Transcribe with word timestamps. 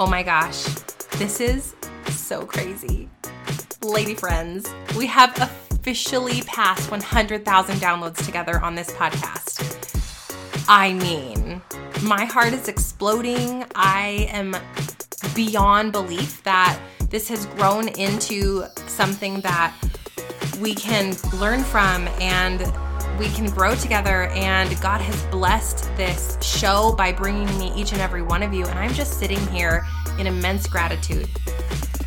Oh 0.00 0.06
my 0.06 0.22
gosh, 0.22 0.62
this 1.18 1.40
is 1.40 1.74
so 2.06 2.46
crazy. 2.46 3.08
Lady 3.82 4.14
friends, 4.14 4.72
we 4.96 5.06
have 5.06 5.36
officially 5.72 6.42
passed 6.42 6.88
100,000 6.92 7.76
downloads 7.78 8.24
together 8.24 8.60
on 8.60 8.76
this 8.76 8.90
podcast. 8.92 9.58
I 10.68 10.92
mean, 10.92 11.60
my 12.04 12.26
heart 12.26 12.52
is 12.52 12.68
exploding. 12.68 13.64
I 13.74 14.28
am 14.30 14.54
beyond 15.34 15.90
belief 15.90 16.44
that 16.44 16.78
this 17.10 17.26
has 17.28 17.46
grown 17.46 17.88
into 17.88 18.66
something 18.86 19.40
that 19.40 19.74
we 20.60 20.76
can 20.76 21.16
learn 21.40 21.64
from 21.64 22.06
and 22.20 22.60
we 23.18 23.28
can 23.30 23.46
grow 23.50 23.74
together. 23.74 24.28
And 24.28 24.80
God 24.80 25.00
has 25.00 25.22
blessed 25.26 25.84
this 25.96 26.38
show 26.40 26.94
by 26.96 27.12
bringing 27.12 27.46
me 27.58 27.72
each 27.74 27.92
and 27.92 28.00
every 28.00 28.22
one 28.22 28.42
of 28.42 28.54
you. 28.54 28.64
And 28.66 28.78
I'm 28.78 28.94
just 28.94 29.18
sitting 29.18 29.44
here 29.48 29.84
in 30.18 30.26
immense 30.26 30.66
gratitude. 30.66 31.28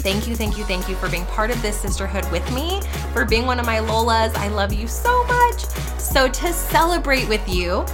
Thank 0.02 0.28
you, 0.28 0.36
thank 0.36 0.58
you, 0.58 0.64
thank 0.64 0.90
you 0.90 0.96
for 0.96 1.10
being 1.10 1.26
part 1.28 1.52
of 1.52 1.62
this 1.62 1.80
sisterhood 1.80 2.30
with 2.32 2.50
me, 2.54 2.82
for 3.14 3.24
being 3.24 3.46
one 3.46 3.60
of 3.60 3.66
my 3.66 3.78
Lolas. 3.78 4.36
I 4.36 4.48
love 4.48 4.74
you 4.74 4.88
so 4.88 5.24
much. 5.26 5.60
So, 6.00 6.28
to 6.28 6.54
celebrate 6.54 7.30
with 7.30 7.48
you, 7.48 7.86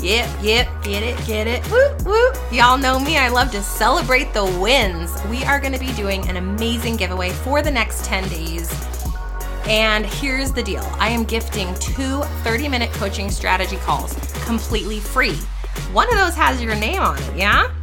yep, 0.00 0.30
yep, 0.40 0.68
get 0.82 1.02
it, 1.02 1.16
get 1.26 1.46
it, 1.46 1.64
whoop, 1.66 2.02
whoop. 2.06 2.36
Y'all 2.52 2.78
know 2.78 3.00
me, 3.00 3.18
I 3.18 3.28
love 3.28 3.50
to 3.50 3.62
celebrate 3.62 4.32
the 4.32 4.44
wins. 4.60 5.12
We 5.28 5.44
are 5.44 5.60
to 5.60 5.78
be 5.78 5.92
doing 5.94 6.28
an 6.28 6.36
amazing 6.36 6.96
giveaway 6.96 7.30
for 7.30 7.60
the 7.62 7.70
next 7.70 8.04
10 8.04 8.28
days. 8.28 8.70
And 9.66 10.06
here's 10.06 10.52
the 10.52 10.62
deal 10.62 10.88
I 11.00 11.08
am 11.08 11.24
gifting 11.24 11.74
two 11.74 12.22
30 12.44 12.68
minute 12.68 12.92
coaching 12.92 13.30
strategy 13.30 13.76
calls 13.78 14.14
completely 14.44 15.00
free. 15.00 15.34
One 15.92 16.08
of 16.08 16.14
those 16.14 16.34
has 16.36 16.62
your 16.62 16.76
name 16.76 17.02
on 17.02 17.18
it, 17.18 17.36
yeah? 17.36 17.74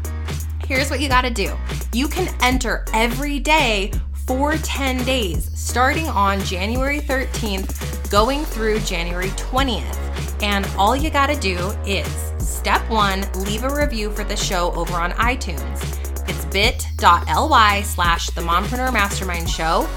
Here's 0.66 0.90
what 0.90 1.02
you 1.02 1.10
gotta 1.10 1.30
do 1.30 1.56
you 1.94 2.08
can 2.08 2.34
enter 2.42 2.86
every 2.94 3.40
day 3.40 3.92
for 4.26 4.56
10 4.56 5.04
days, 5.04 5.52
starting 5.54 6.08
on 6.08 6.40
January 6.42 7.00
13th, 7.02 8.10
going 8.10 8.46
through 8.46 8.80
January 8.80 9.30
20th. 9.30 10.42
And 10.42 10.66
all 10.78 10.96
you 10.96 11.10
gotta 11.10 11.38
do 11.40 11.58
is 11.86 12.08
step 12.40 12.82
one, 12.90 13.26
leave 13.36 13.64
a 13.64 13.76
review 13.76 14.10
for 14.12 14.24
the 14.24 14.38
show 14.38 14.72
over 14.72 14.94
on 14.94 15.12
iTunes. 15.14 15.82
It's 16.30 16.46
bit.ly 16.46 17.82
slash 17.82 18.28
the 18.28 18.42
Mompreneur 18.42 18.94
Mastermind 18.94 19.50
Show 19.50 19.88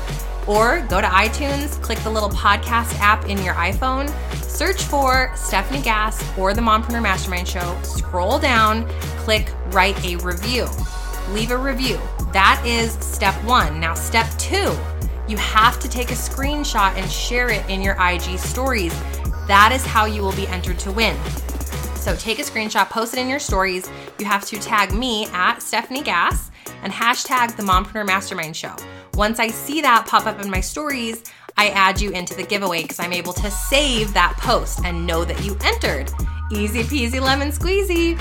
or 0.47 0.81
go 0.89 1.01
to 1.01 1.07
iTunes, 1.07 1.81
click 1.81 1.99
the 2.01 2.11
little 2.11 2.31
podcast 2.31 2.99
app 2.99 3.29
in 3.29 3.43
your 3.43 3.55
iPhone, 3.55 4.09
search 4.43 4.83
for 4.83 5.31
Stefanie 5.35 5.83
Gass 5.83 6.23
or 6.37 6.55
the 6.55 6.61
Mompreneur 6.61 7.03
Mastermind 7.03 7.47
Show, 7.47 7.79
scroll 7.83 8.39
down, 8.39 8.89
click 9.19 9.53
write 9.77 10.03
a 10.07 10.17
review. 10.17 10.67
Leave 11.33 11.51
a 11.51 11.57
review. 11.57 12.01
That 12.33 12.63
is 12.65 12.93
step 12.95 13.35
one. 13.45 13.79
Now, 13.79 13.93
step 13.93 14.27
two, 14.39 14.75
you 15.29 15.37
have 15.37 15.79
to 15.81 15.89
take 15.89 16.11
a 16.11 16.15
screenshot 16.15 16.97
and 16.97 17.11
share 17.11 17.51
it 17.51 17.63
in 17.69 17.83
your 17.83 17.95
IG 18.01 18.39
stories. 18.39 18.99
That 19.47 19.73
is 19.75 19.85
how 19.85 20.07
you 20.07 20.23
will 20.23 20.33
be 20.33 20.49
entered 20.49 20.79
to 20.79 20.91
win. 20.91 21.15
So 21.97 22.17
take 22.17 22.39
a 22.39 22.43
screenshot, 22.43 22.89
post 22.89 23.13
it 23.13 23.21
in 23.21 23.29
your 23.29 23.39
stories. 23.39 23.91
You 24.19 24.25
have 24.25 24.47
to 24.47 24.59
tag 24.59 24.95
me 24.95 25.27
at 25.27 25.59
Stefanie 25.59 26.03
Gass 26.03 26.51
and 26.83 26.91
hashtag 26.91 27.55
the 27.57 27.63
Mompreneur 27.63 28.07
Mastermind 28.07 28.57
Show. 28.57 28.75
Once 29.13 29.39
I 29.39 29.49
see 29.49 29.83
that 29.83 30.07
pop 30.07 30.25
up 30.25 30.41
in 30.41 30.51
my 30.51 30.61
stories, 30.61 31.23
I 31.59 31.69
add 31.69 32.01
you 32.01 32.13
into 32.13 32.35
the 32.35 32.45
giveaway 32.45 32.81
because 32.81 32.99
I'm 32.99 33.13
able 33.13 33.35
to 33.35 33.51
save 33.51 34.15
that 34.15 34.39
post 34.39 34.81
and 34.87 35.07
know 35.07 35.27
that 35.27 35.45
you 35.45 35.55
entered. 35.63 36.11
Easy 36.51 36.83
peasy 36.83 37.21
lemon 37.21 37.51
squeezy. 37.51 38.17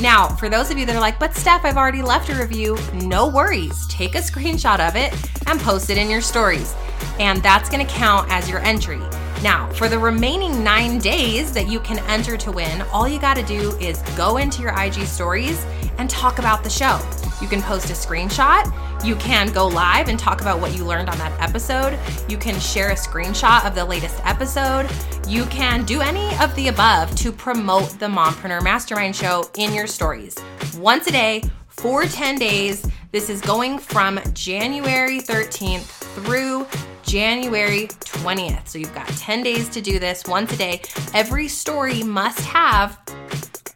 Now, 0.00 0.28
for 0.28 0.48
those 0.48 0.70
of 0.70 0.78
you 0.78 0.86
that 0.86 0.96
are 0.96 1.00
like, 1.00 1.18
but 1.20 1.34
Steph, 1.34 1.64
I've 1.64 1.76
already 1.76 2.02
left 2.02 2.28
a 2.28 2.34
review, 2.34 2.76
no 2.94 3.28
worries. 3.28 3.86
Take 3.86 4.16
a 4.16 4.18
screenshot 4.18 4.86
of 4.86 4.96
it 4.96 5.12
and 5.46 5.60
post 5.60 5.88
it 5.88 5.98
in 5.98 6.10
your 6.10 6.20
stories. 6.20 6.74
And 7.20 7.42
that's 7.42 7.70
gonna 7.70 7.86
count 7.86 8.30
as 8.30 8.50
your 8.50 8.58
entry. 8.60 9.00
Now, 9.42 9.70
for 9.74 9.88
the 9.88 9.98
remaining 9.98 10.64
nine 10.64 10.98
days 10.98 11.52
that 11.52 11.68
you 11.68 11.78
can 11.80 11.98
enter 12.08 12.36
to 12.36 12.50
win, 12.50 12.82
all 12.92 13.06
you 13.06 13.20
gotta 13.20 13.44
do 13.44 13.76
is 13.76 14.02
go 14.16 14.38
into 14.38 14.62
your 14.62 14.72
IG 14.78 15.06
stories 15.06 15.64
and 15.98 16.10
talk 16.10 16.38
about 16.38 16.64
the 16.64 16.70
show. 16.70 16.98
You 17.40 17.46
can 17.46 17.62
post 17.62 17.90
a 17.90 17.92
screenshot. 17.92 18.64
You 19.04 19.16
can 19.16 19.52
go 19.52 19.66
live 19.66 20.08
and 20.08 20.18
talk 20.18 20.40
about 20.40 20.60
what 20.60 20.74
you 20.74 20.82
learned 20.82 21.10
on 21.10 21.18
that 21.18 21.38
episode. 21.38 21.98
You 22.26 22.38
can 22.38 22.58
share 22.58 22.90
a 22.90 22.94
screenshot 22.94 23.66
of 23.66 23.74
the 23.74 23.84
latest 23.84 24.18
episode. 24.24 24.90
You 25.28 25.44
can 25.46 25.84
do 25.84 26.00
any 26.00 26.34
of 26.38 26.54
the 26.54 26.68
above 26.68 27.14
to 27.16 27.30
promote 27.30 27.98
the 27.98 28.06
Mompreneur 28.06 28.62
Mastermind 28.62 29.14
Show 29.14 29.50
in 29.58 29.74
your 29.74 29.86
stories. 29.86 30.34
Once 30.78 31.06
a 31.06 31.12
day 31.12 31.42
for 31.68 32.04
10 32.04 32.38
days. 32.38 32.88
This 33.12 33.28
is 33.28 33.42
going 33.42 33.78
from 33.78 34.18
January 34.32 35.20
13th 35.20 35.82
through 36.24 36.66
January 37.02 37.88
20th. 37.88 38.68
So 38.68 38.78
you've 38.78 38.94
got 38.94 39.06
10 39.08 39.42
days 39.42 39.68
to 39.68 39.82
do 39.82 39.98
this 39.98 40.24
once 40.26 40.50
a 40.54 40.56
day. 40.56 40.80
Every 41.12 41.48
story 41.48 42.02
must 42.02 42.40
have 42.40 42.98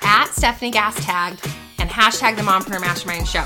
at 0.00 0.28
Stefanie 0.28 0.72
Gass 0.72 0.96
tagged 1.04 1.46
and 1.78 1.90
hashtag 1.90 2.36
the 2.36 2.42
Mompreneur 2.42 2.80
Mastermind 2.80 3.28
Show. 3.28 3.44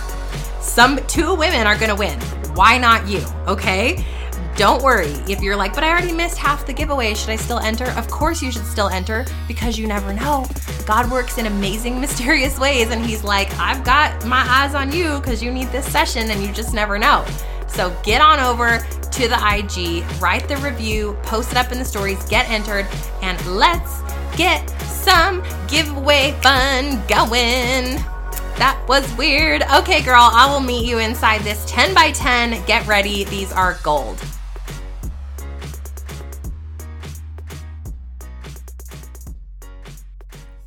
Some 0.62 1.04
two 1.06 1.34
women 1.34 1.66
are 1.66 1.76
gonna 1.76 1.94
win. 1.94 2.18
Why 2.54 2.78
not 2.78 3.08
you? 3.08 3.22
Okay? 3.46 4.04
Don't 4.56 4.82
worry. 4.82 5.10
If 5.28 5.40
you're 5.40 5.56
like, 5.56 5.74
but 5.74 5.82
I 5.82 5.90
already 5.90 6.12
missed 6.12 6.38
half 6.38 6.66
the 6.66 6.72
giveaway, 6.72 7.14
should 7.14 7.30
I 7.30 7.36
still 7.36 7.58
enter? 7.58 7.86
Of 7.92 8.08
course, 8.08 8.40
you 8.40 8.52
should 8.52 8.64
still 8.66 8.88
enter 8.88 9.26
because 9.48 9.76
you 9.76 9.86
never 9.86 10.12
know. 10.12 10.46
God 10.86 11.10
works 11.10 11.38
in 11.38 11.46
amazing, 11.46 12.00
mysterious 12.00 12.58
ways, 12.58 12.90
and 12.90 13.04
He's 13.04 13.24
like, 13.24 13.52
I've 13.58 13.82
got 13.84 14.24
my 14.24 14.44
eyes 14.48 14.74
on 14.74 14.92
you 14.92 15.18
because 15.18 15.42
you 15.42 15.50
need 15.50 15.68
this 15.68 15.90
session, 15.90 16.30
and 16.30 16.42
you 16.42 16.52
just 16.52 16.72
never 16.72 16.98
know. 16.98 17.26
So 17.66 17.94
get 18.04 18.20
on 18.20 18.38
over 18.38 18.78
to 18.78 19.28
the 19.28 19.34
IG, 19.34 20.04
write 20.20 20.46
the 20.46 20.58
review, 20.58 21.18
post 21.22 21.50
it 21.50 21.56
up 21.56 21.72
in 21.72 21.78
the 21.78 21.84
stories, 21.84 22.24
get 22.26 22.48
entered, 22.48 22.86
and 23.20 23.44
let's 23.46 24.02
get 24.36 24.68
some 24.86 25.42
giveaway 25.66 26.32
fun 26.40 27.02
going. 27.08 28.11
That 28.58 28.82
was 28.86 29.12
weird. 29.16 29.62
Okay, 29.74 30.02
girl, 30.02 30.28
I 30.32 30.50
will 30.52 30.60
meet 30.60 30.86
you 30.86 30.98
inside 30.98 31.40
this 31.40 31.64
10 31.66 31.94
by 31.94 32.12
10. 32.12 32.64
Get 32.66 32.86
ready, 32.86 33.24
these 33.24 33.52
are 33.52 33.78
gold. 33.82 34.22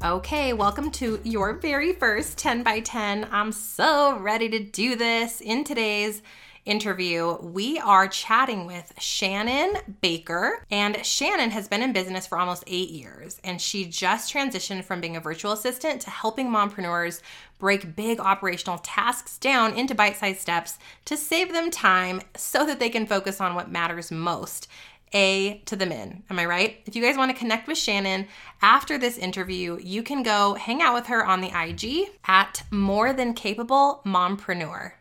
Okay, 0.04 0.54
welcome 0.54 0.92
to 0.92 1.20
your 1.24 1.54
very 1.54 1.92
first 1.94 2.38
10 2.38 2.62
by 2.62 2.80
10. 2.80 3.28
I'm 3.32 3.52
so 3.52 4.18
ready 4.20 4.50
to 4.50 4.60
do 4.60 4.96
this. 4.96 5.42
In 5.42 5.64
today's 5.64 6.22
interview, 6.66 7.38
we 7.42 7.80
are 7.80 8.08
chatting 8.08 8.66
with 8.66 8.94
Shannon 9.00 9.78
Baker. 10.02 10.66
And 10.72 11.06
Shannon 11.06 11.52
has 11.52 11.68
been 11.68 11.82
in 11.82 11.94
business 11.94 12.28
for 12.28 12.38
almost 12.38 12.64
eight 12.68 12.90
years, 12.90 13.40
and 13.44 13.62
she 13.62 13.86
just 13.86 14.34
transitioned 14.34 14.84
from 14.84 15.02
being 15.02 15.16
a 15.16 15.22
virtual 15.22 15.52
assistant 15.52 16.02
to 16.02 16.10
helping 16.10 16.50
mompreneurs 16.50 17.22
break 17.60 17.96
big 17.96 18.20
operational 18.20 18.80
tasks 18.80 19.38
down 19.38 19.74
into 19.74 19.96
bite 19.96 20.18
sized 20.18 20.42
steps 20.42 20.78
to 21.06 21.16
save 21.16 21.54
them 21.54 21.72
time 21.72 22.22
so 22.36 22.66
that 22.66 22.80
they 22.80 22.90
can 22.90 23.06
focus 23.06 23.40
on 23.40 23.56
what 23.56 23.72
matters 23.72 24.12
most. 24.12 24.68
A 25.14 25.62
to 25.66 25.76
the 25.76 25.86
men. 25.86 26.24
Am 26.30 26.40
I 26.40 26.46
right? 26.46 26.82
If 26.86 26.96
you 26.96 27.02
guys 27.02 27.16
want 27.16 27.32
to 27.32 27.38
connect 27.38 27.68
with 27.68 27.78
Shannon 27.78 28.28
after 28.62 28.98
this 28.98 29.18
interview, 29.18 29.80
you 29.82 30.04
can 30.04 30.24
go 30.24 30.56
hang 30.56 30.82
out 30.82 30.94
with 30.94 31.06
her 31.08 31.26
on 31.26 31.40
the 31.40 31.52
IG 31.56 32.10
at 32.26 32.64
More 32.70 33.14
Than 33.14 33.34
Capable 33.34 34.02
Mompreneur. 34.06 34.94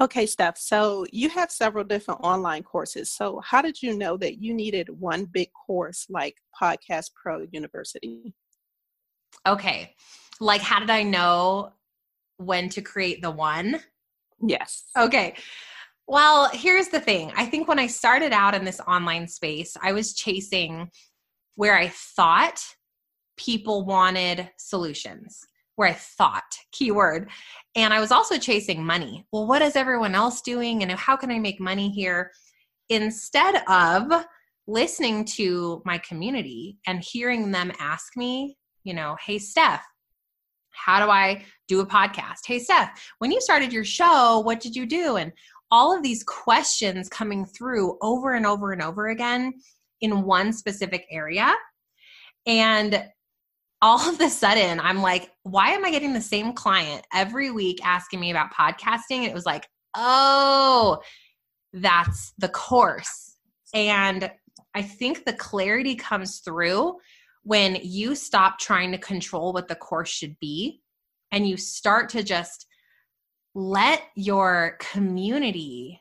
Okay, 0.00 0.24
Steph. 0.24 0.56
So 0.56 1.04
you 1.12 1.28
have 1.28 1.50
several 1.50 1.84
different 1.84 2.20
online 2.22 2.62
courses. 2.62 3.12
So 3.12 3.40
how 3.44 3.60
did 3.60 3.82
you 3.82 3.96
know 3.96 4.16
that 4.16 4.40
you 4.40 4.54
needed 4.54 4.88
one 4.88 5.26
big 5.26 5.50
course 5.52 6.06
like 6.08 6.36
Podcast 6.60 7.10
Pro 7.14 7.46
University? 7.52 8.34
Okay. 9.46 9.94
Like, 10.40 10.62
how 10.62 10.80
did 10.80 10.88
I 10.88 11.02
know 11.02 11.72
when 12.38 12.70
to 12.70 12.80
create 12.80 13.20
the 13.20 13.30
one? 13.30 13.80
Yes. 14.42 14.84
Okay. 14.96 15.34
Well, 16.08 16.48
here's 16.52 16.88
the 16.88 17.00
thing. 17.00 17.30
I 17.36 17.44
think 17.44 17.68
when 17.68 17.78
I 17.78 17.86
started 17.86 18.32
out 18.32 18.54
in 18.54 18.64
this 18.64 18.80
online 18.80 19.28
space, 19.28 19.76
I 19.82 19.92
was 19.92 20.14
chasing 20.14 20.90
where 21.56 21.76
I 21.76 21.88
thought 21.88 22.60
people 23.36 23.84
wanted 23.84 24.50
solutions, 24.56 25.46
where 25.80 25.88
I 25.88 25.94
thought, 25.94 26.58
keyword. 26.72 27.30
And 27.74 27.94
I 27.94 28.00
was 28.00 28.12
also 28.12 28.36
chasing 28.36 28.84
money. 28.84 29.24
Well, 29.32 29.46
what 29.46 29.62
is 29.62 29.76
everyone 29.76 30.14
else 30.14 30.42
doing? 30.42 30.82
And 30.82 30.92
how 30.92 31.16
can 31.16 31.30
I 31.30 31.38
make 31.38 31.58
money 31.58 31.88
here? 31.88 32.32
Instead 32.90 33.62
of 33.66 34.26
listening 34.66 35.24
to 35.24 35.80
my 35.86 35.96
community 35.96 36.76
and 36.86 37.02
hearing 37.02 37.50
them 37.50 37.72
ask 37.80 38.14
me, 38.14 38.58
you 38.84 38.92
know, 38.92 39.16
hey, 39.24 39.38
Steph, 39.38 39.82
how 40.72 41.02
do 41.02 41.10
I 41.10 41.46
do 41.66 41.80
a 41.80 41.86
podcast? 41.86 42.40
Hey, 42.46 42.58
Steph, 42.58 42.90
when 43.16 43.32
you 43.32 43.40
started 43.40 43.72
your 43.72 43.82
show, 43.82 44.40
what 44.40 44.60
did 44.60 44.76
you 44.76 44.84
do? 44.84 45.16
And 45.16 45.32
all 45.70 45.96
of 45.96 46.02
these 46.02 46.22
questions 46.24 47.08
coming 47.08 47.46
through 47.46 47.96
over 48.02 48.34
and 48.34 48.44
over 48.44 48.72
and 48.72 48.82
over 48.82 49.08
again 49.08 49.54
in 50.02 50.24
one 50.24 50.52
specific 50.52 51.06
area. 51.10 51.54
And 52.44 53.02
all 53.82 54.08
of 54.08 54.20
a 54.20 54.28
sudden 54.28 54.78
I'm 54.80 55.00
like, 55.00 55.30
why 55.42 55.70
am 55.70 55.84
I 55.84 55.90
getting 55.90 56.12
the 56.12 56.20
same 56.20 56.52
client 56.52 57.06
every 57.14 57.50
week 57.50 57.80
asking 57.84 58.20
me 58.20 58.30
about 58.30 58.52
podcasting? 58.52 59.24
It 59.24 59.34
was 59.34 59.46
like, 59.46 59.68
oh, 59.96 61.00
that's 61.72 62.32
the 62.38 62.48
course. 62.48 63.36
And 63.74 64.30
I 64.74 64.82
think 64.82 65.24
the 65.24 65.32
clarity 65.32 65.94
comes 65.94 66.40
through 66.40 66.96
when 67.42 67.78
you 67.82 68.14
stop 68.14 68.58
trying 68.58 68.92
to 68.92 68.98
control 68.98 69.52
what 69.52 69.68
the 69.68 69.74
course 69.74 70.10
should 70.10 70.38
be 70.40 70.82
and 71.32 71.48
you 71.48 71.56
start 71.56 72.10
to 72.10 72.22
just 72.22 72.66
let 73.54 74.02
your 74.14 74.76
community 74.78 76.00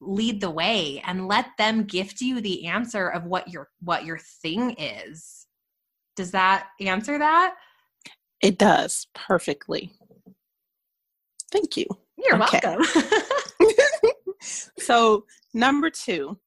lead 0.00 0.40
the 0.40 0.50
way 0.50 1.02
and 1.04 1.28
let 1.28 1.46
them 1.58 1.84
gift 1.84 2.20
you 2.20 2.40
the 2.40 2.66
answer 2.66 3.08
of 3.08 3.24
what 3.24 3.48
your 3.48 3.68
what 3.80 4.04
your 4.06 4.18
thing 4.42 4.70
is 4.78 5.46
does 6.16 6.30
that 6.32 6.68
answer 6.80 7.18
that? 7.18 7.54
It 8.40 8.58
does 8.58 9.06
perfectly. 9.14 9.92
Thank 11.52 11.76
you. 11.76 11.86
You're 12.16 12.42
okay. 12.42 12.60
welcome. 12.64 12.86
So 14.78 15.26
number 15.52 15.90
two 15.90 16.38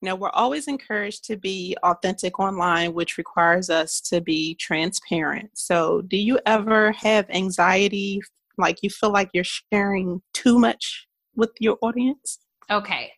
you 0.00 0.06
know 0.06 0.14
we're 0.14 0.30
always 0.30 0.66
encouraged 0.68 1.24
to 1.24 1.36
be 1.36 1.76
authentic 1.82 2.38
online 2.38 2.94
which 2.94 3.18
requires 3.18 3.68
us 3.68 4.00
to 4.00 4.20
be 4.20 4.54
transparent. 4.54 5.50
So 5.54 6.02
do 6.02 6.16
you 6.16 6.38
ever 6.46 6.92
have 6.92 7.28
anxiety 7.30 8.20
like 8.56 8.78
you 8.82 8.90
feel 8.90 9.12
like 9.12 9.30
you're 9.32 9.44
sharing 9.44 10.22
too 10.32 10.58
much 10.58 11.06
with 11.34 11.50
your 11.60 11.78
audience? 11.82 12.38
Okay. 12.70 13.12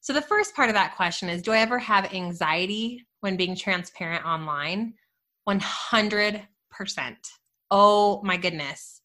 So 0.00 0.12
the 0.12 0.22
first 0.22 0.54
part 0.54 0.68
of 0.68 0.74
that 0.74 0.96
question 0.96 1.28
is 1.28 1.42
do 1.42 1.52
i 1.52 1.58
ever 1.58 1.78
have 1.78 2.12
anxiety 2.12 3.04
when 3.20 3.36
being 3.36 3.56
transparent 3.56 4.24
online 4.24 4.94
100% 5.48 6.46
oh 7.70 8.22
my 8.22 8.36
goodness 8.36 9.00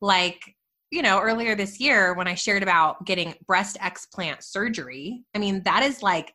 like 0.00 0.54
you 0.90 1.02
know 1.02 1.20
earlier 1.20 1.54
this 1.54 1.78
year 1.80 2.14
when 2.14 2.26
i 2.26 2.34
shared 2.34 2.62
about 2.62 3.04
getting 3.06 3.34
breast 3.46 3.76
explant 3.80 4.42
surgery 4.42 5.24
i 5.34 5.38
mean 5.38 5.62
that 5.64 5.82
is 5.82 6.02
like 6.02 6.34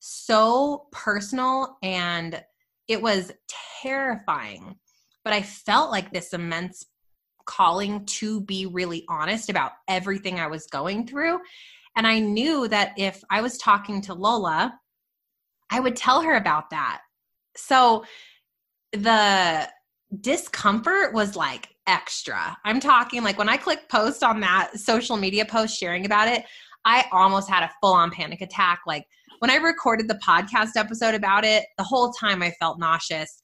so 0.00 0.86
personal 0.90 1.76
and 1.82 2.42
it 2.88 3.00
was 3.00 3.30
terrifying. 3.82 4.76
But 5.24 5.34
I 5.34 5.42
felt 5.42 5.90
like 5.90 6.12
this 6.12 6.32
immense 6.32 6.84
calling 7.46 8.04
to 8.06 8.40
be 8.40 8.66
really 8.66 9.04
honest 9.08 9.50
about 9.50 9.72
everything 9.86 10.40
I 10.40 10.48
was 10.48 10.66
going 10.66 11.06
through. 11.06 11.38
And 11.96 12.06
I 12.06 12.18
knew 12.18 12.66
that 12.68 12.94
if 12.96 13.22
I 13.30 13.42
was 13.42 13.58
talking 13.58 14.00
to 14.02 14.14
Lola, 14.14 14.78
I 15.70 15.80
would 15.80 15.96
tell 15.96 16.22
her 16.22 16.34
about 16.34 16.70
that. 16.70 17.02
So 17.56 18.04
the 18.92 19.68
discomfort 20.20 21.14
was 21.14 21.36
like 21.36 21.68
extra. 21.86 22.56
I'm 22.64 22.80
talking 22.80 23.22
like 23.22 23.38
when 23.38 23.48
I 23.48 23.56
clicked 23.56 23.90
post 23.90 24.22
on 24.22 24.40
that 24.40 24.78
social 24.78 25.16
media 25.16 25.44
post 25.44 25.78
sharing 25.78 26.06
about 26.06 26.28
it, 26.28 26.44
I 26.84 27.04
almost 27.12 27.48
had 27.48 27.62
a 27.62 27.70
full 27.80 27.92
on 27.92 28.10
panic 28.10 28.40
attack. 28.40 28.80
Like, 28.86 29.06
when 29.40 29.50
I 29.50 29.56
recorded 29.56 30.08
the 30.08 30.20
podcast 30.26 30.76
episode 30.76 31.14
about 31.14 31.44
it, 31.44 31.64
the 31.78 31.84
whole 31.84 32.12
time 32.12 32.42
I 32.42 32.50
felt 32.60 32.78
nauseous. 32.78 33.42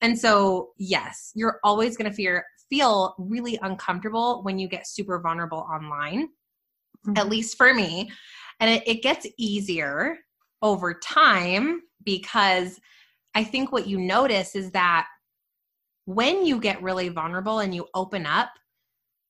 And 0.00 0.18
so, 0.18 0.70
yes, 0.76 1.30
you're 1.34 1.60
always 1.62 1.96
going 1.96 2.10
to 2.10 2.16
fear 2.16 2.44
feel 2.68 3.14
really 3.18 3.58
uncomfortable 3.62 4.42
when 4.44 4.58
you 4.58 4.68
get 4.68 4.86
super 4.86 5.18
vulnerable 5.20 5.66
online. 5.72 6.28
Mm-hmm. 7.06 7.16
At 7.16 7.28
least 7.28 7.56
for 7.56 7.74
me. 7.74 8.10
And 8.60 8.70
it, 8.70 8.86
it 8.86 9.02
gets 9.02 9.26
easier 9.38 10.18
over 10.62 10.94
time 10.94 11.82
because 12.04 12.78
I 13.34 13.44
think 13.44 13.72
what 13.72 13.86
you 13.86 13.98
notice 13.98 14.54
is 14.54 14.72
that 14.72 15.06
when 16.04 16.44
you 16.44 16.58
get 16.58 16.82
really 16.82 17.08
vulnerable 17.08 17.60
and 17.60 17.74
you 17.74 17.86
open 17.94 18.26
up, 18.26 18.50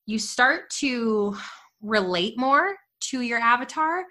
you 0.06 0.18
start 0.18 0.70
to 0.78 1.36
relate 1.82 2.38
more 2.38 2.76
to 3.10 3.20
your 3.20 3.38
avatar 3.38 4.04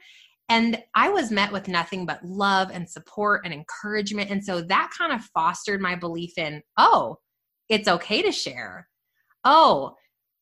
and 0.50 0.82
I 0.96 1.10
was 1.10 1.30
met 1.30 1.52
with 1.52 1.68
nothing 1.68 2.08
but 2.08 2.26
love 2.26 2.72
and 2.74 2.90
support 2.90 3.42
and 3.46 3.54
encouragement. 3.54 4.32
And 4.32 4.44
so 4.44 4.62
that 4.62 4.90
kind 4.98 5.14
of 5.14 5.22
fostered 5.26 5.80
my 5.80 5.96
belief 5.96 6.38
in, 6.38 6.64
oh, 6.78 7.18
it's 7.70 7.88
okay 7.88 8.24
to 8.24 8.32
share. 8.32 8.90
Oh, 9.46 9.96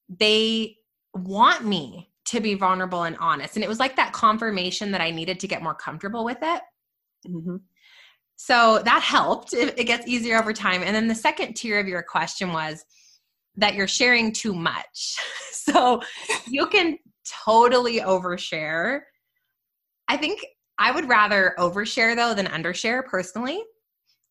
they 0.10 0.78
want 1.14 1.66
me 1.66 2.10
to 2.28 2.40
be 2.40 2.54
vulnerable 2.54 3.04
and 3.04 3.18
honest. 3.20 3.56
And 3.56 3.64
it 3.64 3.70
was 3.70 3.80
like 3.80 3.98
that 3.98 4.14
confirmation 4.14 4.92
that 4.92 5.02
I 5.02 5.12
needed 5.12 5.42
to 5.42 5.48
get 5.48 5.62
more 5.62 5.76
comfortable 5.76 6.24
with 6.24 6.40
it. 6.42 6.62
Mm-hmm. 7.28 7.58
So 8.38 8.80
that 8.86 9.02
helped. 9.02 9.54
It, 9.54 9.78
it 9.78 9.84
gets 9.84 10.08
easier 10.08 10.40
over 10.40 10.54
time. 10.54 10.84
And 10.84 10.96
then 10.96 11.08
the 11.08 11.16
second 11.16 11.56
tier 11.56 11.80
of 11.80 11.88
your 11.88 12.04
question 12.04 12.54
was 12.54 12.86
that 13.56 13.76
you're 13.76 13.88
sharing 13.88 14.32
too 14.32 14.54
much. 14.54 15.18
so 15.52 16.02
you 16.48 16.68
can 16.68 16.98
totally 17.46 18.00
overshare 18.00 19.02
I 20.08 20.18
think 20.18 20.46
I 20.80 20.92
would 20.92 21.08
rather 21.10 21.54
overshare 21.58 22.16
though 22.16 22.34
than 22.34 22.46
undershare 22.48 23.06
personally. 23.06 23.62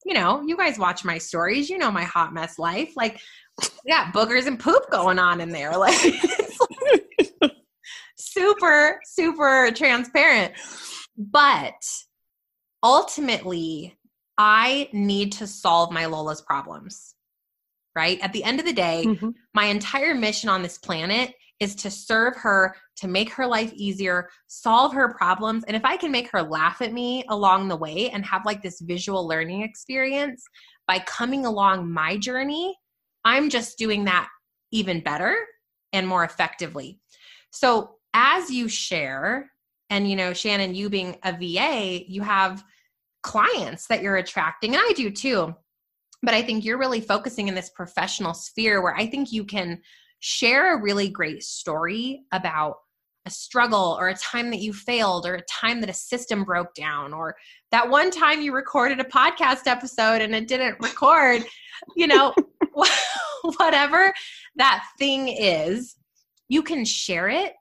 You 0.04 0.14
know, 0.14 0.42
you 0.42 0.56
guys 0.56 0.78
watch 0.78 1.04
my 1.04 1.18
stories, 1.18 1.68
you 1.68 1.78
know 1.78 1.90
my 1.90 2.04
hot 2.04 2.32
mess 2.32 2.58
life. 2.58 2.92
Like, 2.96 3.20
yeah, 3.84 4.12
boogers 4.12 4.46
and 4.46 4.58
poop 4.58 4.88
going 4.90 5.18
on 5.18 5.40
in 5.40 5.50
there. 5.50 5.72
Like, 5.78 6.00
like 7.42 7.52
super, 8.18 9.00
super 9.04 9.70
transparent. 9.74 10.54
But 11.18 11.74
ultimately, 12.86 13.98
I 14.38 14.88
need 14.92 15.32
to 15.32 15.46
solve 15.48 15.90
my 15.90 16.06
Lola's 16.06 16.40
problems. 16.40 17.14
Right? 17.96 18.20
At 18.20 18.32
the 18.32 18.44
end 18.44 18.60
of 18.60 18.66
the 18.66 18.74
day, 18.74 19.04
mm-hmm. 19.06 19.30
my 19.54 19.64
entire 19.64 20.14
mission 20.14 20.50
on 20.50 20.62
this 20.62 20.78
planet 20.78 21.34
is 21.60 21.74
to 21.76 21.90
serve 21.90 22.36
her, 22.36 22.76
to 22.96 23.08
make 23.08 23.30
her 23.30 23.46
life 23.46 23.72
easier, 23.72 24.28
solve 24.46 24.92
her 24.92 25.14
problems. 25.14 25.64
And 25.64 25.74
if 25.74 25.84
I 25.84 25.96
can 25.96 26.12
make 26.12 26.30
her 26.30 26.42
laugh 26.42 26.82
at 26.82 26.92
me 26.92 27.24
along 27.30 27.68
the 27.68 27.76
way 27.76 28.10
and 28.10 28.24
have 28.26 28.44
like 28.44 28.62
this 28.62 28.80
visual 28.82 29.26
learning 29.26 29.62
experience 29.62 30.44
by 30.86 30.98
coming 31.00 31.46
along 31.46 31.90
my 31.90 32.18
journey, 32.18 32.76
I'm 33.24 33.48
just 33.48 33.78
doing 33.78 34.04
that 34.04 34.28
even 34.72 35.00
better 35.00 35.34
and 35.94 36.06
more 36.06 36.22
effectively. 36.22 37.00
So 37.50 37.96
as 38.12 38.50
you 38.50 38.68
share, 38.68 39.50
and 39.88 40.08
you 40.08 40.16
know, 40.16 40.34
Shannon, 40.34 40.74
you 40.74 40.90
being 40.90 41.16
a 41.24 41.32
VA, 41.32 42.04
you 42.06 42.20
have 42.20 42.62
clients 43.26 43.88
that 43.88 44.02
you're 44.02 44.16
attracting, 44.16 44.74
and 44.74 44.82
I 44.82 44.92
do 44.94 45.10
too. 45.10 45.54
But 46.22 46.32
I 46.32 46.42
think 46.42 46.64
you're 46.64 46.78
really 46.78 47.00
focusing 47.00 47.48
in 47.48 47.54
this 47.54 47.70
professional 47.70 48.32
sphere 48.32 48.80
where 48.82 48.94
I 48.94 49.06
think 49.06 49.32
you 49.32 49.44
can 49.44 49.80
share 50.20 50.74
a 50.74 50.80
really 50.80 51.08
great 51.08 51.42
story 51.42 52.22
about 52.32 52.76
a 53.26 53.30
struggle 53.30 53.96
or 53.98 54.08
a 54.08 54.16
time 54.16 54.50
that 54.50 54.60
you 54.60 54.72
failed 54.72 55.26
or 55.26 55.34
a 55.34 55.42
time 55.42 55.80
that 55.80 55.90
a 55.90 55.94
system 55.94 56.44
broke 56.44 56.72
down 56.74 57.12
or 57.12 57.34
that 57.72 57.90
one 57.90 58.10
time 58.10 58.40
you 58.40 58.54
recorded 58.54 59.00
a 59.00 59.04
podcast 59.04 59.66
episode 59.66 60.22
and 60.22 60.34
it 60.34 60.46
didn't 60.46 60.76
record, 60.80 61.44
you 61.96 62.06
know, 62.06 62.32
whatever 63.58 64.14
that 64.54 64.84
thing 64.98 65.28
is, 65.28 65.96
you 66.48 66.62
can 66.62 66.84
share 66.84 67.28
it 67.28 67.52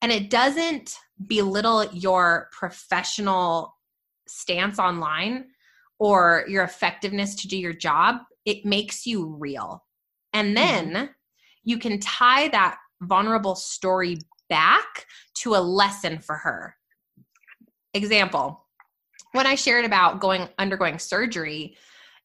and 0.00 0.12
it 0.12 0.30
doesn't 0.30 0.96
belittle 1.26 1.86
your 1.92 2.48
professional 2.52 3.74
stance 4.30 4.78
online 4.78 5.46
or 5.98 6.44
your 6.48 6.64
effectiveness 6.64 7.34
to 7.36 7.48
do 7.48 7.58
your 7.58 7.72
job. 7.72 8.16
It 8.44 8.64
makes 8.64 9.06
you 9.06 9.36
real. 9.38 9.84
And 10.32 10.56
then 10.56 10.92
mm-hmm 10.92 11.12
you 11.64 11.78
can 11.78 11.98
tie 12.00 12.48
that 12.48 12.78
vulnerable 13.02 13.54
story 13.54 14.18
back 14.48 15.06
to 15.34 15.54
a 15.54 15.60
lesson 15.60 16.18
for 16.18 16.36
her. 16.36 16.76
Example, 17.94 18.66
when 19.32 19.46
I 19.46 19.54
shared 19.54 19.84
about 19.84 20.20
going 20.20 20.48
undergoing 20.58 20.98
surgery, 20.98 21.76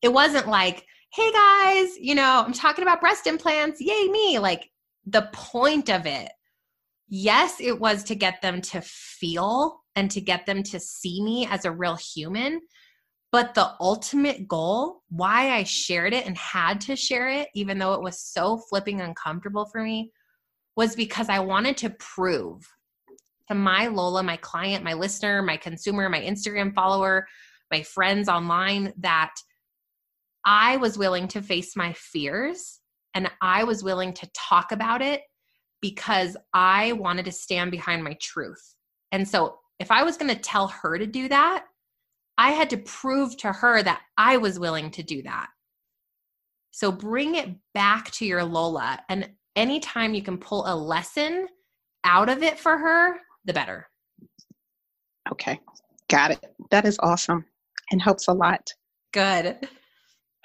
it 0.02 0.12
wasn't 0.12 0.48
like, 0.48 0.86
hey 1.14 1.32
guys, 1.32 1.98
you 2.00 2.16
know, 2.16 2.44
I'm 2.46 2.54
talking 2.54 2.84
about 2.84 3.02
breast 3.02 3.28
implants, 3.28 3.80
yay 3.80 4.08
me. 4.08 4.40
Like 4.40 4.70
the 5.06 5.30
point 5.34 5.90
of 5.90 6.06
it, 6.06 6.32
yes, 7.08 7.58
it 7.60 7.80
was 7.80 8.04
to 8.06 8.16
get 8.16 8.42
them 8.42 8.62
to 8.62 8.82
feel 8.82 9.82
and 9.96 10.10
to 10.12 10.22
get 10.22 10.46
them 10.46 10.64
to 10.64 10.80
see 10.80 11.22
me 11.24 11.48
as 11.48 11.66
a 11.66 11.72
real 11.72 11.96
human. 11.96 12.62
But 13.32 13.54
the 13.54 13.72
ultimate 13.80 14.48
goal, 14.48 15.02
why 15.10 15.52
I 15.52 15.64
shared 15.64 16.14
it 16.14 16.26
and 16.26 16.38
had 16.38 16.80
to 16.82 16.96
share 16.96 17.30
it, 17.30 17.50
even 17.54 17.78
though 17.78 17.94
it 17.94 18.02
was 18.02 18.22
so 18.22 18.58
flipping 18.70 19.02
uncomfortable 19.02 19.66
for 19.66 19.82
me, 19.82 20.12
was 20.76 20.96
because 20.96 21.30
I 21.30 21.40
wanted 21.40 21.78
to 21.78 21.90
prove 21.92 22.66
to 23.50 23.56
my 23.56 23.88
Lola, 23.88 24.24
my 24.24 24.38
client, 24.38 24.84
my 24.84 24.94
listener, 24.94 25.42
my 25.42 25.58
consumer, 25.58 26.10
my 26.10 26.22
Instagram 26.22 26.74
follower, 26.74 27.28
my 27.72 27.84
friends 27.84 28.30
online 28.30 28.94
that 29.00 29.34
I 30.46 30.78
was 30.78 30.98
willing 30.98 31.28
to 31.30 31.42
face 31.42 31.76
my 31.76 31.94
fears 31.94 32.80
and 33.14 33.30
I 33.42 33.64
was 33.64 33.84
willing 33.84 34.14
to 34.14 34.30
talk 34.34 34.72
about 34.72 35.02
it 35.02 35.22
because 35.86 36.36
I 36.52 36.94
wanted 36.94 37.26
to 37.26 37.32
stand 37.32 37.70
behind 37.70 38.04
my 38.04 38.18
truth. 38.20 38.74
And 39.12 39.30
so 39.30 39.60
if 39.80 39.92
I 39.92 40.02
was 40.02 40.18
going 40.18 40.34
to 40.34 40.42
tell 40.42 40.68
her 40.68 40.98
to 40.98 41.06
do 41.06 41.30
that, 41.30 41.66
I 42.40 42.54
had 42.54 42.72
to 42.72 42.78
prove 42.78 43.38
to 43.38 43.52
her 43.52 43.84
that 43.84 44.02
I 44.18 44.38
was 44.38 44.58
willing 44.58 44.90
to 44.90 45.04
do 45.04 45.22
that. 45.22 45.50
So 46.72 46.92
bring 46.92 47.36
it 47.36 47.50
back 47.76 48.10
to 48.14 48.26
your 48.26 48.44
Lola. 48.44 49.00
And 49.10 49.30
anytime 49.56 50.16
you 50.16 50.24
can 50.24 50.40
pull 50.40 50.66
a 50.66 50.76
lesson 50.76 51.46
out 52.04 52.30
of 52.30 52.42
it 52.42 52.60
for 52.60 52.80
her, 52.80 53.18
the 53.46 53.54
better. 53.54 53.86
Okay, 55.32 55.60
got 56.10 56.32
it. 56.32 56.44
That 56.72 56.86
is 56.86 56.98
awesome 57.04 57.46
and 57.92 58.02
helps 58.02 58.28
a 58.28 58.34
lot. 58.34 58.74
Good. 59.14 59.70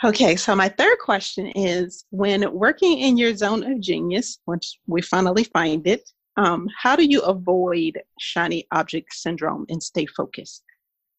Okay, 0.03 0.35
so 0.35 0.57
my 0.57 0.69
third 0.69 0.99
question 0.99 1.49
is 1.49 2.07
when 2.11 2.51
working 2.55 2.99
in 3.01 3.19
your 3.19 3.35
zone 3.35 3.63
of 3.71 3.81
genius, 3.81 4.39
once 4.47 4.79
we 4.87 5.03
finally 5.03 5.45
find 5.45 5.87
it, 5.87 6.09
um, 6.39 6.69
how 6.75 6.97
do 6.97 7.05
you 7.05 7.21
avoid 7.21 8.01
shiny 8.19 8.67
object 8.73 9.13
syndrome 9.13 9.67
and 9.69 9.83
stay 9.83 10.07
focused? 10.07 10.63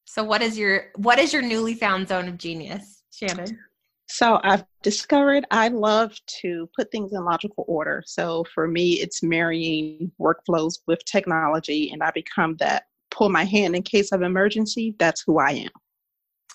So 0.05 0.23
what 0.23 0.41
is 0.41 0.57
your 0.57 0.87
what 0.95 1.19
is 1.19 1.31
your 1.31 1.43
newly 1.43 1.75
found 1.75 2.07
zone 2.07 2.27
of 2.27 2.37
genius, 2.37 3.03
Shannon? 3.11 3.59
So 4.07 4.41
I've 4.43 4.65
discovered 4.81 5.45
I 5.51 5.67
love 5.67 6.13
to 6.41 6.67
put 6.75 6.91
things 6.91 7.13
in 7.13 7.23
logical 7.23 7.65
order. 7.67 8.03
So 8.07 8.43
for 8.53 8.67
me, 8.67 8.93
it's 8.93 9.21
marrying 9.21 10.11
workflows 10.19 10.79
with 10.87 11.05
technology, 11.05 11.91
and 11.91 12.01
I 12.01 12.09
become 12.11 12.57
that 12.57 12.85
pull 13.11 13.29
my 13.29 13.43
hand 13.43 13.75
in 13.75 13.83
case 13.83 14.11
of 14.11 14.23
emergency. 14.23 14.95
That's 14.97 15.23
who 15.25 15.37
I 15.37 15.51
am. 15.51 15.69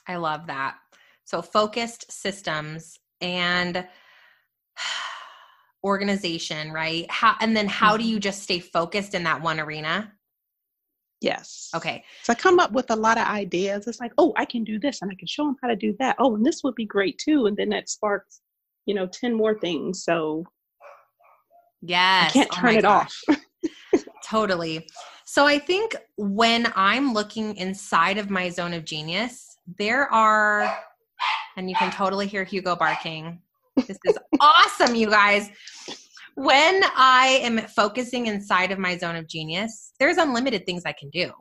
I 0.08 0.16
love 0.16 0.46
that. 0.48 0.76
So 1.26 1.42
focused 1.42 2.10
systems 2.10 2.98
and 3.20 3.86
organization, 5.84 6.72
right? 6.72 7.10
How 7.10 7.36
and 7.40 7.54
then 7.54 7.66
how 7.68 7.96
do 7.96 8.02
mm-hmm. 8.02 8.12
you 8.12 8.20
just 8.20 8.42
stay 8.42 8.60
focused 8.60 9.14
in 9.14 9.24
that 9.24 9.42
one 9.42 9.60
arena? 9.60 10.12
Yes. 11.20 11.70
Okay. 11.74 12.04
So 12.22 12.32
I 12.32 12.36
come 12.36 12.58
up 12.60 12.72
with 12.72 12.90
a 12.90 12.96
lot 12.96 13.18
of 13.18 13.26
ideas. 13.26 13.86
It's 13.86 14.00
like, 14.00 14.12
oh, 14.18 14.32
I 14.36 14.44
can 14.44 14.64
do 14.64 14.78
this 14.78 15.02
and 15.02 15.10
I 15.10 15.14
can 15.14 15.26
show 15.26 15.44
them 15.44 15.56
how 15.62 15.68
to 15.68 15.76
do 15.76 15.94
that. 15.98 16.16
Oh, 16.18 16.36
and 16.36 16.44
this 16.44 16.62
would 16.62 16.74
be 16.74 16.84
great 16.84 17.18
too. 17.18 17.46
And 17.46 17.56
then 17.56 17.70
that 17.70 17.88
sparks, 17.88 18.40
you 18.84 18.94
know, 18.94 19.06
10 19.06 19.34
more 19.34 19.58
things. 19.58 20.04
So 20.04 20.44
yes. 21.80 22.30
I 22.30 22.32
can't 22.32 22.50
oh 22.52 22.56
turn 22.56 22.74
oh 22.74 22.78
it 22.78 22.82
gosh. 22.82 23.22
off. 23.28 24.04
totally. 24.24 24.86
So 25.24 25.46
I 25.46 25.58
think 25.58 25.96
when 26.16 26.70
I'm 26.76 27.12
looking 27.12 27.56
inside 27.56 28.18
of 28.18 28.30
my 28.30 28.50
zone 28.50 28.74
of 28.74 28.84
genius, 28.84 29.56
there 29.78 30.12
are, 30.12 30.72
and 31.56 31.68
you 31.68 31.76
can 31.76 31.90
totally 31.90 32.26
hear 32.26 32.44
Hugo 32.44 32.76
barking. 32.76 33.40
This 33.76 33.98
is 34.06 34.18
awesome, 34.40 34.94
you 34.94 35.10
guys 35.10 35.50
when 36.36 36.82
I 36.94 37.40
am 37.42 37.58
focusing 37.66 38.26
inside 38.26 38.70
of 38.70 38.78
my 38.78 38.96
zone 38.98 39.16
of 39.16 39.26
genius, 39.26 39.92
there's 39.98 40.18
unlimited 40.18 40.66
things 40.66 40.82
I 40.84 40.92
can 40.92 41.08
do, 41.08 41.32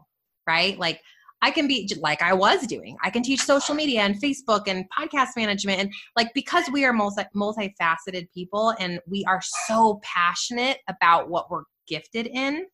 right? 0.48 0.80
Like 0.80 1.02
I 1.42 1.52
can 1.52 1.68
be 1.68 1.94
like 2.00 2.22
I 2.22 2.34
was 2.34 2.66
doing. 2.66 2.96
I 3.04 3.10
can 3.10 3.22
teach 3.22 3.42
social 3.42 3.76
media 3.76 4.02
and 4.02 4.16
Facebook 4.22 4.64
and 4.68 4.86
podcast 4.98 5.32
management 5.36 5.82
and 5.82 5.94
like 6.16 6.34
because 6.34 6.64
we 6.72 6.86
are 6.86 6.94
multi 6.94 7.24
multifaceted 7.36 8.32
people 8.34 8.74
and 8.80 9.02
we 9.06 9.26
are 9.26 9.42
so 9.68 10.00
passionate 10.02 10.78
about 10.88 11.30
what 11.30 11.52
we're 11.52 11.64
gifted 11.88 12.28
in. 12.28 12.66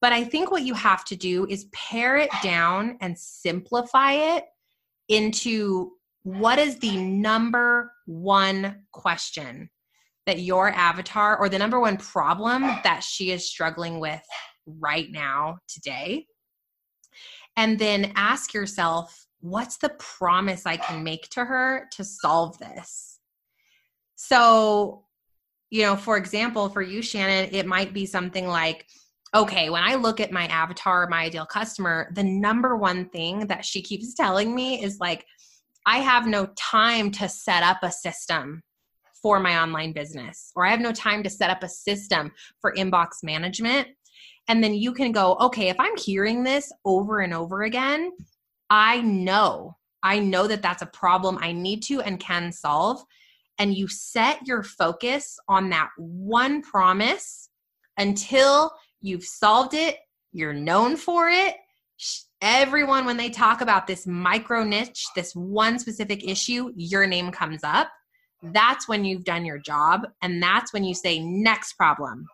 But 0.00 0.14
I 0.14 0.24
think 0.24 0.50
what 0.50 0.62
you 0.62 0.72
have 0.74 1.04
to 1.06 1.16
do 1.16 1.46
is 1.48 1.66
pare 1.72 2.16
it 2.16 2.30
down 2.42 2.96
and 3.02 3.18
simplify 3.18 4.12
it 4.12 4.44
into 5.10 5.92
what 6.24 6.58
is 6.58 6.78
the 6.78 6.96
number 6.96 7.92
one 8.06 8.82
question 8.92 9.70
that 10.26 10.40
your 10.40 10.70
avatar 10.70 11.38
or 11.38 11.48
the 11.48 11.58
number 11.58 11.78
one 11.78 11.98
problem 11.98 12.62
that 12.82 13.02
she 13.02 13.30
is 13.30 13.48
struggling 13.48 14.00
with 14.00 14.22
right 14.66 15.10
now 15.10 15.58
today? 15.68 16.26
And 17.56 17.78
then 17.78 18.12
ask 18.16 18.52
yourself 18.52 19.26
what's 19.40 19.76
the 19.76 19.90
promise 19.98 20.64
i 20.64 20.74
can 20.74 21.04
make 21.04 21.28
to 21.28 21.44
her 21.44 21.86
to 21.92 22.02
solve 22.02 22.58
this? 22.58 23.20
So 24.16 25.04
you 25.74 25.82
know 25.82 25.96
for 25.96 26.16
example 26.16 26.68
for 26.68 26.82
you 26.82 27.02
shannon 27.02 27.52
it 27.52 27.66
might 27.66 27.92
be 27.92 28.06
something 28.06 28.46
like 28.46 28.86
okay 29.34 29.70
when 29.70 29.82
i 29.82 29.96
look 29.96 30.20
at 30.20 30.30
my 30.30 30.46
avatar 30.46 31.08
my 31.08 31.22
ideal 31.22 31.44
customer 31.44 32.10
the 32.14 32.22
number 32.22 32.76
one 32.76 33.08
thing 33.08 33.40
that 33.48 33.64
she 33.64 33.82
keeps 33.82 34.14
telling 34.14 34.54
me 34.54 34.80
is 34.82 34.98
like 35.00 35.26
i 35.86 35.98
have 35.98 36.26
no 36.26 36.46
time 36.56 37.10
to 37.10 37.28
set 37.28 37.62
up 37.62 37.78
a 37.82 37.90
system 37.90 38.62
for 39.24 39.40
my 39.40 39.62
online 39.62 39.94
business, 39.94 40.52
or 40.54 40.66
I 40.66 40.70
have 40.70 40.82
no 40.82 40.92
time 40.92 41.22
to 41.22 41.30
set 41.30 41.48
up 41.48 41.62
a 41.62 41.68
system 41.68 42.30
for 42.60 42.74
inbox 42.74 43.22
management. 43.22 43.88
And 44.48 44.62
then 44.62 44.74
you 44.74 44.92
can 44.92 45.12
go, 45.12 45.36
okay, 45.40 45.70
if 45.70 45.76
I'm 45.80 45.96
hearing 45.96 46.44
this 46.44 46.70
over 46.84 47.20
and 47.20 47.32
over 47.32 47.62
again, 47.62 48.12
I 48.68 49.00
know, 49.00 49.78
I 50.02 50.18
know 50.18 50.46
that 50.46 50.60
that's 50.60 50.82
a 50.82 50.86
problem 50.86 51.38
I 51.40 51.52
need 51.52 51.82
to 51.84 52.02
and 52.02 52.20
can 52.20 52.52
solve. 52.52 53.02
And 53.58 53.74
you 53.74 53.88
set 53.88 54.46
your 54.46 54.62
focus 54.62 55.38
on 55.48 55.70
that 55.70 55.88
one 55.96 56.60
promise 56.60 57.48
until 57.96 58.72
you've 59.00 59.24
solved 59.24 59.72
it, 59.72 59.96
you're 60.32 60.52
known 60.52 60.98
for 60.98 61.30
it. 61.30 61.54
Everyone, 62.46 63.06
when 63.06 63.16
they 63.16 63.30
talk 63.30 63.62
about 63.62 63.86
this 63.86 64.06
micro 64.06 64.62
niche, 64.62 65.06
this 65.16 65.34
one 65.34 65.78
specific 65.78 66.28
issue, 66.28 66.70
your 66.76 67.06
name 67.06 67.32
comes 67.32 67.64
up 67.64 67.88
that's 68.52 68.88
when 68.88 69.04
you've 69.04 69.24
done 69.24 69.44
your 69.44 69.58
job. 69.58 70.06
And 70.22 70.42
that's 70.42 70.72
when 70.72 70.84
you 70.84 70.94
say, 70.94 71.20
next 71.20 71.74
problem. 71.74 72.26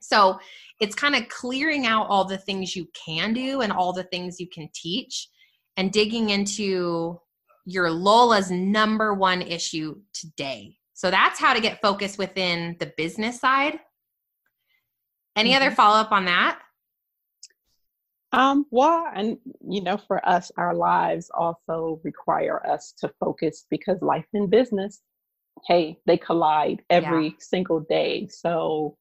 So 0.00 0.38
it's 0.80 0.94
kind 0.94 1.14
of 1.14 1.28
clearing 1.28 1.86
out 1.86 2.06
all 2.08 2.24
the 2.24 2.38
things 2.38 2.74
you 2.74 2.88
can 2.94 3.32
do 3.32 3.60
and 3.60 3.72
all 3.72 3.92
the 3.92 4.04
things 4.04 4.40
you 4.40 4.48
can 4.48 4.68
teach 4.74 5.28
and 5.76 5.92
digging 5.92 6.30
into 6.30 7.20
your 7.66 7.90
Lola's 7.90 8.50
number 8.50 9.12
one 9.14 9.42
issue 9.42 9.96
today. 10.14 10.76
So 10.94 11.10
that's 11.10 11.38
how 11.38 11.54
to 11.54 11.60
get 11.60 11.80
focused 11.80 12.18
within 12.18 12.76
the 12.80 12.92
business 12.96 13.38
side. 13.38 13.78
Any 15.36 15.50
mm-hmm. 15.50 15.62
other 15.62 15.74
follow 15.74 15.98
up 15.98 16.10
on 16.10 16.24
that? 16.24 16.58
Um, 18.32 18.66
well, 18.70 19.10
and 19.14 19.38
you 19.66 19.82
know, 19.82 19.96
for 19.96 20.26
us, 20.28 20.52
our 20.56 20.74
lives 20.74 21.30
also 21.32 22.00
require 22.04 22.64
us 22.66 22.92
to 22.98 23.10
focus 23.20 23.64
because 23.70 24.02
life 24.02 24.26
and 24.34 24.50
business 24.50 25.00
hey, 25.66 25.98
they 26.06 26.16
collide 26.16 26.82
every 26.90 27.26
yeah. 27.26 27.34
single 27.38 27.80
day. 27.80 28.28
So, 28.28 28.96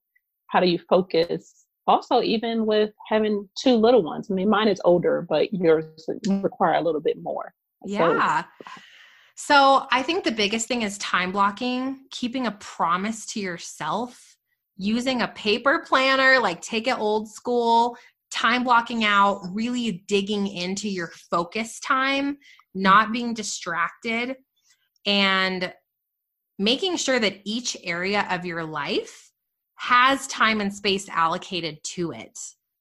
how 0.47 0.59
do 0.59 0.67
you 0.67 0.79
focus? 0.89 1.65
Also, 1.87 2.21
even 2.21 2.65
with 2.65 2.91
having 3.07 3.47
two 3.57 3.75
little 3.75 4.03
ones, 4.03 4.29
I 4.29 4.33
mean, 4.33 4.49
mine 4.49 4.67
is 4.67 4.81
older, 4.83 5.25
but 5.27 5.53
yours 5.53 5.85
require 6.27 6.73
a 6.73 6.81
little 6.81 7.01
bit 7.01 7.17
more. 7.21 7.53
Yeah. 7.85 8.43
So, 8.43 8.47
so 9.35 9.87
I 9.91 10.03
think 10.03 10.23
the 10.23 10.31
biggest 10.31 10.67
thing 10.67 10.81
is 10.81 10.97
time 10.97 11.31
blocking, 11.31 12.05
keeping 12.11 12.47
a 12.47 12.51
promise 12.51 13.25
to 13.27 13.39
yourself, 13.39 14.35
using 14.77 15.21
a 15.21 15.29
paper 15.29 15.85
planner, 15.87 16.39
like 16.39 16.61
take 16.61 16.87
it 16.87 16.97
old 16.97 17.29
school, 17.29 17.97
time 18.31 18.63
blocking 18.63 19.03
out, 19.03 19.41
really 19.51 20.03
digging 20.07 20.47
into 20.47 20.89
your 20.89 21.11
focus 21.29 21.79
time, 21.79 22.37
not 22.73 23.05
mm-hmm. 23.05 23.13
being 23.13 23.33
distracted, 23.33 24.35
and 25.05 25.73
making 26.59 26.97
sure 26.97 27.19
that 27.19 27.39
each 27.45 27.77
area 27.83 28.27
of 28.29 28.45
your 28.45 28.63
life 28.63 29.31
has 29.75 30.27
time 30.27 30.59
and 30.59 30.73
space 30.73 31.07
allocated 31.09 31.77
to 31.83 32.11
it. 32.11 32.37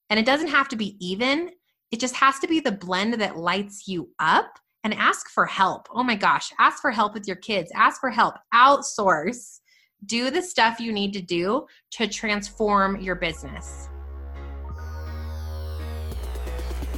And 0.09 0.19
it 0.19 0.27
doesn't 0.27 0.49
have 0.49 0.69
to 0.69 0.77
be 0.77 0.97
even, 1.07 1.51
it 1.91 2.01
just 2.01 2.17
has 2.17 2.39
to 2.41 2.49
be 2.49 2.61
the 2.61 2.73
blend 2.73 3.15
that 3.15 3.37
lights 3.37 3.87
you 3.87 4.11
up 4.19 4.59
and 4.83 4.95
ask 4.95 5.29
for 5.31 5.47
help. 5.47 5.89
Oh 5.91 6.03
my 6.03 6.15
gosh, 6.15 6.51
ask 6.59 6.81
for 6.81 6.91
help 6.91 7.13
with 7.13 7.27
your 7.27 7.37
kids, 7.37 7.71
ask 7.75 8.01
for 8.01 8.11
help, 8.11 8.37
outsource. 8.55 9.59
Do 10.05 10.31
the 10.31 10.43
stuff 10.43 10.79
you 10.79 10.93
need 10.93 11.13
to 11.15 11.23
do 11.23 11.67
to 11.93 12.07
transform 12.07 13.01
your 13.01 13.17
business. 13.17 13.89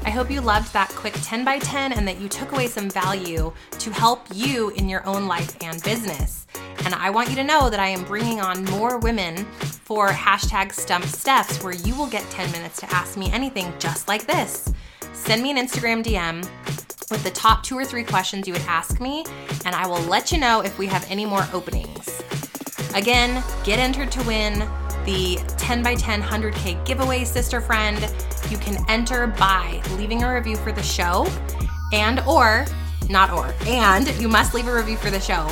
I 0.09 0.11
hope 0.11 0.31
you 0.31 0.41
loved 0.41 0.73
that 0.73 0.88
quick 0.88 1.12
10 1.21 1.45
by 1.45 1.59
10 1.59 1.93
and 1.93 2.09
that 2.09 2.19
you 2.19 2.31
took 2.31 2.53
away 2.53 2.67
some 2.67 2.88
value 2.88 3.53
to 3.73 3.91
help 3.91 4.27
you 4.33 4.71
in 4.71 4.88
your 4.88 5.07
own 5.07 5.27
life 5.27 5.55
and 5.61 5.83
business. 5.83 6.47
And 6.87 6.95
I 6.95 7.11
want 7.11 7.29
you 7.29 7.37
to 7.37 7.45
know 7.45 7.69
that 7.69 7.79
I 7.79 7.88
am 7.88 8.05
bringing 8.05 8.41
on 8.41 8.65
more 8.65 8.97
women 8.97 9.37
for 9.37 10.09
hashtag 10.09 10.73
stump 10.73 11.05
steps 11.05 11.62
where 11.62 11.75
you 11.75 11.95
will 11.95 12.07
get 12.07 12.23
10 12.31 12.50
minutes 12.53 12.81
to 12.81 12.91
ask 12.91 13.19
me 13.19 13.31
anything 13.33 13.71
just 13.79 14.09
like 14.09 14.27
this. 14.27 14.73
Send 15.12 15.43
me 15.43 15.50
an 15.50 15.59
Instagram 15.59 16.03
DM 16.03 16.41
with 17.11 17.23
the 17.23 17.31
top 17.33 17.62
two 17.62 17.77
or 17.77 17.85
three 17.85 18.03
questions 18.03 18.47
you 18.47 18.55
would 18.55 18.62
ask 18.62 19.03
me, 19.03 19.27
and 19.67 19.75
I 19.75 19.87
will 19.87 20.00
let 20.05 20.33
you 20.33 20.38
know 20.38 20.62
if 20.62 20.79
we 20.79 20.87
have 20.87 21.07
any 21.11 21.27
more 21.27 21.47
openings. 21.53 22.23
Again, 22.95 23.45
get 23.62 23.79
entered 23.79 24.11
to 24.12 24.27
win 24.27 24.61
the 25.05 25.38
10 25.59 25.83
by 25.83 25.95
10 25.97 26.23
100K 26.23 26.83
giveaway, 26.87 27.25
sister 27.25 27.61
friend. 27.61 28.11
You 28.50 28.59
can 28.59 28.78
enter 28.88 29.26
by 29.26 29.83
leaving 29.97 30.23
a 30.23 30.35
review 30.35 30.57
for 30.57 30.73
the 30.73 30.83
show 30.83 31.26
and 31.93 32.21
or 32.21 32.67
not 33.09 33.31
or 33.31 33.55
and 33.67 34.09
you 34.21 34.28
must 34.28 34.55
leave 34.55 34.69
a 34.69 34.75
review 34.75 34.97
for 34.97 35.11
the 35.11 35.21
show 35.21 35.49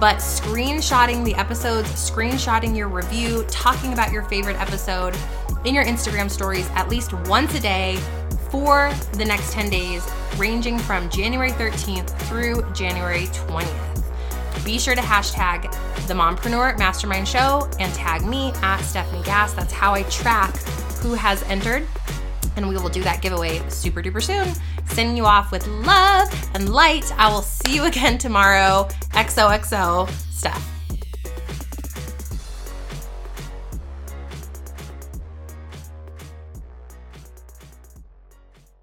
but 0.00 0.16
screenshotting 0.18 1.24
the 1.24 1.34
episodes, 1.34 1.88
screenshotting 1.88 2.76
your 2.76 2.88
review, 2.88 3.44
talking 3.48 3.92
about 3.92 4.12
your 4.12 4.22
favorite 4.24 4.60
episode 4.60 5.16
in 5.64 5.74
your 5.74 5.84
Instagram 5.84 6.30
stories 6.30 6.68
at 6.74 6.88
least 6.88 7.12
once 7.26 7.54
a 7.54 7.60
day 7.60 7.96
for 8.50 8.92
the 9.14 9.24
next 9.24 9.52
10 9.52 9.70
days, 9.70 10.06
ranging 10.36 10.78
from 10.78 11.10
January 11.10 11.50
13th 11.52 12.16
through 12.28 12.62
January 12.72 13.26
20th. 13.26 14.64
be 14.64 14.78
sure 14.78 14.94
to 14.94 15.00
hashtag 15.00 15.62
the 16.06 16.14
Mompreneur 16.14 16.78
Mastermind 16.78 17.26
Show 17.26 17.68
and 17.78 17.92
tag 17.92 18.24
me 18.24 18.52
at 18.62 18.80
Stefanie 18.80 19.24
Gass. 19.24 19.52
That's 19.52 19.72
how 19.72 19.94
I 19.94 20.04
track 20.04 20.56
who 21.02 21.14
has 21.14 21.42
entered. 21.44 21.86
And 22.58 22.68
we 22.68 22.76
will 22.76 22.88
do 22.88 23.04
that 23.04 23.22
giveaway 23.22 23.62
super 23.68 24.02
duper 24.02 24.20
soon. 24.20 24.52
Sending 24.86 25.16
you 25.16 25.26
off 25.26 25.52
with 25.52 25.64
love 25.68 26.28
and 26.54 26.68
light. 26.68 27.12
I 27.16 27.30
will 27.30 27.42
see 27.42 27.76
you 27.76 27.84
again 27.86 28.18
tomorrow. 28.18 28.88
XOXO, 29.12 30.10
Steph. 30.32 30.77